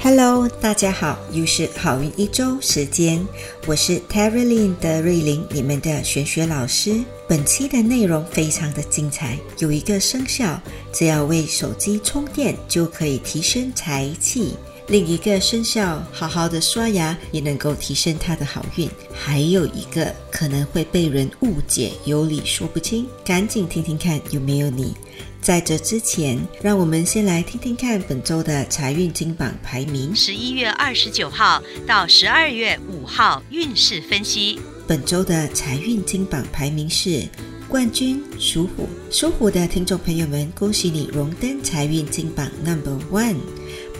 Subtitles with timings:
[0.00, 3.26] Hello，大家好，又是好运一周时间，
[3.66, 7.02] 我是 Terry Lin 的瑞玲，你们的玄学老师。
[7.28, 10.58] 本期的内容非常的精彩，有一个生肖，
[10.92, 14.54] 只要为手机充电就可以提升财气；
[14.88, 24.94] 另一个生肖好好的刷牙也能够提升他的好运，还有一个可能会被人误解，有理说不清，赶紧听听看有没有你。
[25.42, 30.16] 在这之前，让我们先来听听看本周的财运金榜排名。
[30.16, 34.58] 十一月二十九号到十二月五号运势分析。
[34.86, 37.28] 本周的财运金榜排名是
[37.68, 43.36] 冠军属虎，属虎的听众朋友们，恭喜你荣登财运金榜 Number One。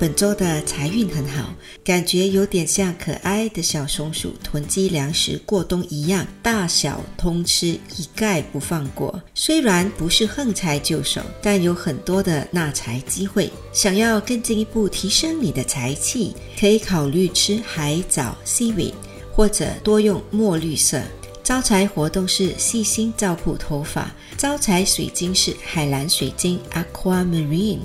[0.00, 9.20] 本周的财运很好，感觉有点像可爱的小松鼠囤积粮食过冬一样，大小通吃，一概不放过。
[9.34, 13.50] 虽然不是横财就手，但有很多的纳财机会。
[13.72, 18.92] 想要更进一步提升你的财气，可以考虑吃海藻 （seaweed）
[19.32, 21.02] 或者多用墨绿色。
[21.42, 27.80] 招财活动是细心照顾头发，招财水晶是海蓝水晶 （aquamarine）。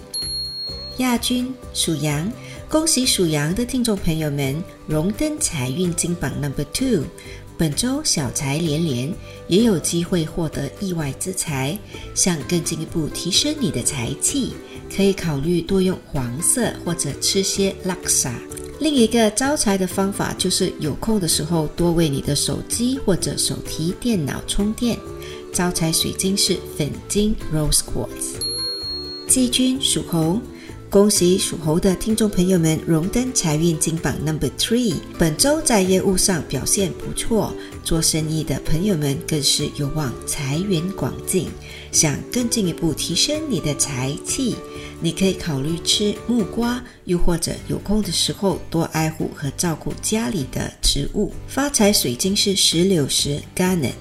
[0.97, 2.31] 亚军属羊，
[2.69, 7.05] 恭喜属羊的听众朋友们荣登财运金榜 Number Two。
[7.57, 9.11] 本周小财连连，
[9.47, 11.77] 也有机会获得意外之财。
[12.13, 14.53] 想更进一步提升你的财气，
[14.95, 18.31] 可以考虑多用黄色或者吃些拉萨。
[18.79, 24.95] 另一个招财的方法就是有空的时候多为你的手机或者手提电脑充电。
[25.51, 28.35] 招财水晶是粉晶 Rose Quartz。
[29.27, 30.39] 季军属猴。
[30.93, 34.93] 恭喜属猴的听众朋友们荣登财运金榜 Number Three。
[35.17, 37.51] 本周在业务上表现不错，
[37.83, 41.49] 做生意的朋友们更是有望财源广进。
[41.91, 44.55] 想更进一步提升你的财气，
[45.01, 51.33] 你可以考虑吃木瓜，又或者有空的时候多爱护和照顾家里的植物。
[51.47, 53.93] 发财水晶是石榴石 Garnet。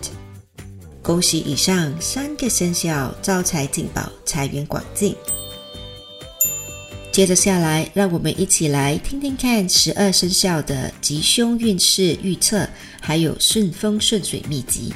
[1.01, 5.17] 恭喜以上三个生肖招财进宝，财源广进。
[7.13, 12.67] 接着下来，让我们一起来听听看十二生肖的吉凶运势预测，
[13.03, 14.95] 还有顺风顺水秘籍。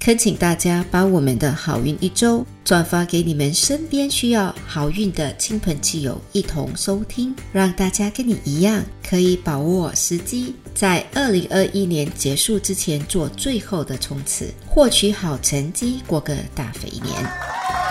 [0.00, 17.81] 恳请大家把我们的好运一周转发给你们身边需要好运的亲朋戚友，一同收听，让大家跟你一样，可以把握时机，在二零二一年结束之前做最后的冲刺，获取好成绩，过个大肥年。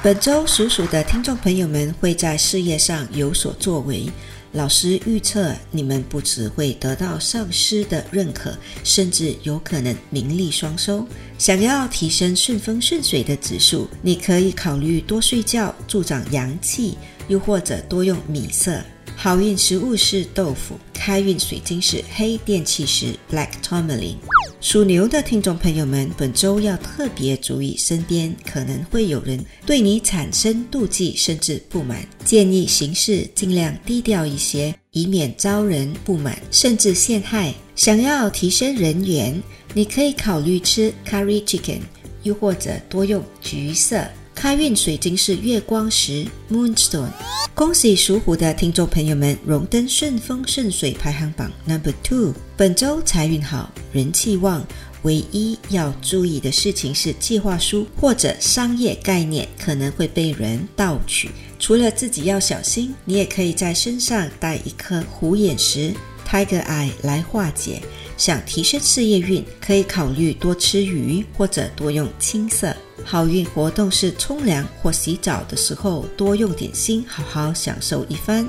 [0.00, 4.08] 本周属鼠的听众朋友们会在事业上有所作为，
[4.52, 11.04] 老师预测你们不只会得到上司的认可，甚至有可能名利双收。
[11.36, 18.80] 想要提升顺风顺水的指数，你可以考虑多睡觉，助长阳气，又或者多用米色。
[19.20, 24.14] 好运食物是豆腐，开运水晶是黑电气石 （Black Tourmaline）。
[24.60, 37.52] 属牛的听众朋友们，本周要特别注意，身边可能会有人对你产生妒忌甚至不满，建议行事尽量低调一些，以免招人不满甚至陷害。
[37.74, 39.42] 想要提升人缘，
[39.74, 41.80] 你可以考虑吃 curry chicken，
[42.22, 44.06] 又或者多用橘色。
[44.32, 47.10] 开运水晶是月光石 （Moonstone）。
[47.58, 52.32] 恭喜属虎的听众朋友们荣登顺风顺水排行榜 Number Two。
[52.56, 54.64] 本周财运好，人气旺，
[55.02, 61.32] 唯一要注意的事情是计划书或者商业概念可能会被人盗取。
[61.58, 65.92] 除了自己要小心，你也可以在身上带一颗虎眼石
[66.28, 67.82] （Tiger Eye） 来化解。
[68.16, 72.74] 想提升事业运，可以考虑多吃鱼或者多用青色。
[73.04, 78.46] 好运活动是冲凉或洗澡的时候多用点心，好好享受一番。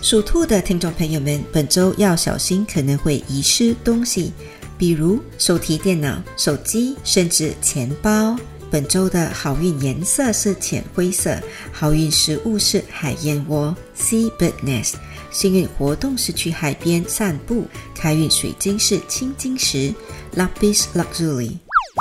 [0.00, 4.32] 属兔的听众朋友们，本周要小心，可能会遗失东西。
[4.76, 8.36] 比如手提电脑、手机，甚至钱包。
[8.70, 11.38] 本周的好运颜色是浅灰色，
[11.70, 14.94] 好运食物是海燕窝 （Seabird Nest）。
[15.34, 17.66] 幸运活动是去海边散步。
[17.92, 19.92] 开运水晶是青金石
[20.36, 21.58] （Lapis Lazuli）。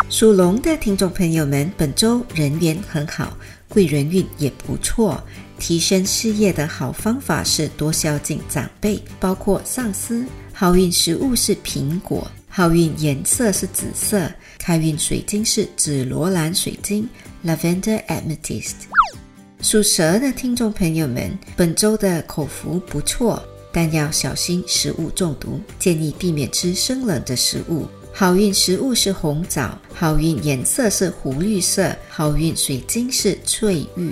[0.09, 3.35] 属龙的听众朋友们，本周人缘很好，
[3.67, 5.21] 贵人运也不错。
[5.57, 10.25] 提升事业的好方法是多孝敬长辈，包括上司。
[10.53, 12.29] 好运食物是苹果。
[12.47, 17.09] 好运颜色是紫色，开运水晶是紫罗兰水晶
[17.43, 18.73] （Lavender Amethyst）。
[19.63, 27.87] 属蛇的听众朋友们，本周的口福不错，但要小心食物中毒，建议避免吃生冷的食物。
[28.11, 34.11] 好运食物是红枣，好运颜色是湖绿色，好运水晶是翠玉。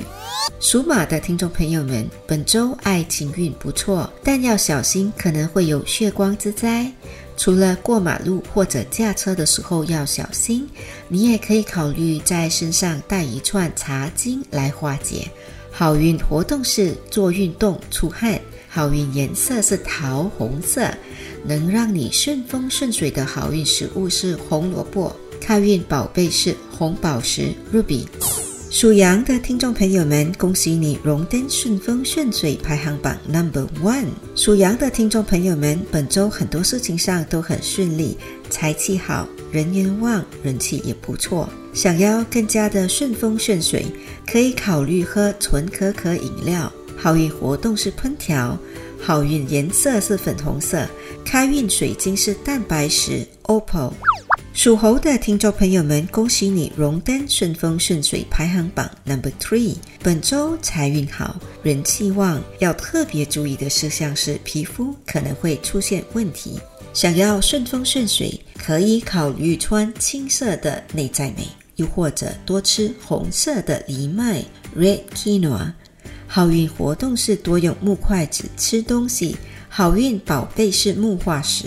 [0.62, 6.90] 属马的听众朋友们，本周爱情运不错，但要小心可能会有血光之灾。
[7.38, 10.68] 除了过马路或者驾车的时候要小心，
[11.08, 15.28] 你也可以考虑在身上带一串茶巾来化解。
[15.72, 18.40] 好运活动是做运动出汗，
[18.70, 20.88] 好运颜色是桃红色，
[21.46, 25.16] 能让你顺风顺水的好运食物是红萝卜。
[25.40, 28.06] 开运宝贝是红宝石 Ruby。
[28.72, 34.06] 属羊的听众朋友们，恭喜你荣登顺风顺水排行榜 Number One。
[34.34, 38.16] 属羊的听众朋友们，本周很多事情上都很顺利，
[38.50, 41.50] 财气好，人缘旺，人气也不错。
[41.74, 43.86] 想要更加的顺风顺水，
[44.26, 46.72] 可以考虑喝纯可可饮料。
[46.96, 48.58] 好运活动是烹调，
[49.02, 50.88] 好运颜色是粉红色，
[51.26, 53.92] 开运水晶是蛋白石 Opal。
[54.54, 59.76] 属猴的听众朋友们，恭喜你荣登顺风顺水排行榜 Number Three。
[60.04, 66.60] 本周财运好，人气旺，要特别注意的事项是皮肤可能会出现问题。
[66.94, 74.44] 想要顺风顺水，可以考虑穿青色的内在美，又或者多吃红色的藜麦
[74.76, 75.72] Red Quinoa。
[76.28, 79.38] 好运活动是多用木筷子吃东西，
[79.70, 81.66] 好运宝贝是木化石。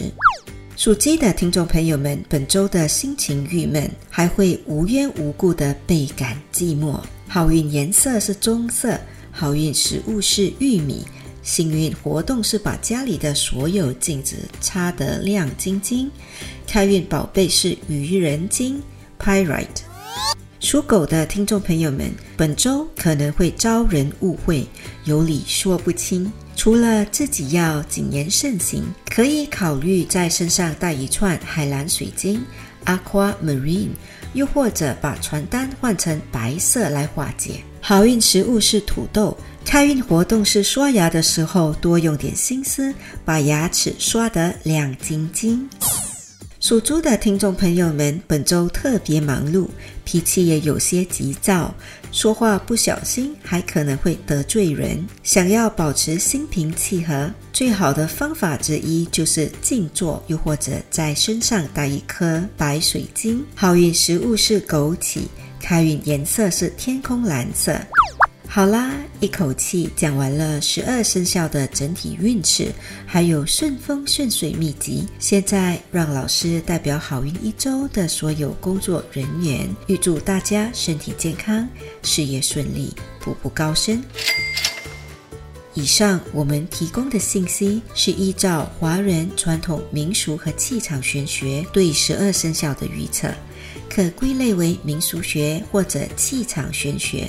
[0.84, 7.00] 属鸡的听众朋友们，本周的心情郁闷，还会无缘无故的倍感寂寞。
[7.26, 9.00] 好运颜色是棕色，
[9.30, 11.02] 好运食物是玉米，
[11.42, 16.10] 幸运活动是把家里的所有镜子擦得亮晶晶。
[16.66, 18.82] 开运宝贝是愚人金
[19.18, 19.64] （Pyrite）。
[20.60, 24.66] 属狗的听众朋友们，本周可能会遭人误会，
[25.06, 26.30] 有理说不清。
[26.56, 32.42] 除了自己要谨言慎行，可以考虑在身上带一串海蓝水晶
[32.86, 33.90] （Aquamarine），
[34.32, 37.60] 又或者把传单换成白色来化解。
[37.80, 45.68] 好运食物是土豆，开运活动是刷牙的时候多用点心思，把牙齿刷得亮晶晶。
[46.60, 49.68] 属猪的听众朋友们，本周特别忙碌，
[50.02, 51.74] 脾气也有些急躁，
[52.14, 55.04] 说话不小心还可能会得罪人。
[55.24, 63.44] 想要保持心平气和，最好的方法之一就是静坐，又或者在身上戴一颗白水晶。
[63.56, 65.22] 好运食物是枸杞，
[65.60, 67.76] 开运颜色是天空蓝色。
[68.54, 72.68] 好啦，一口气讲完了十二生肖的整体运势，
[73.04, 75.08] 还有顺风顺水秘籍。
[75.18, 81.68] 现在让老师代表好运一周的所有工作人员，预祝大家身体健康，
[82.04, 84.00] 事业顺利，步步高升。
[85.74, 93.28] 以上我们提供的信息是依照华人传统民俗和气场玄学对十二生肖的预测，
[93.90, 97.28] 可归类为民俗学或者气场玄学。